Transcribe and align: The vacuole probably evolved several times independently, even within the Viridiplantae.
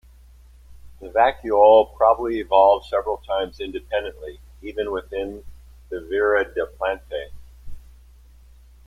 The 0.99 1.09
vacuole 1.11 1.95
probably 1.95 2.39
evolved 2.39 2.87
several 2.87 3.17
times 3.17 3.59
independently, 3.59 4.39
even 4.63 4.89
within 4.89 5.43
the 5.89 5.97
Viridiplantae. 5.97 7.27